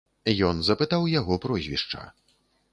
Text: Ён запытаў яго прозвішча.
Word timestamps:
Ён 0.47 0.63
запытаў 0.69 1.05
яго 1.19 1.39
прозвішча. 1.45 2.01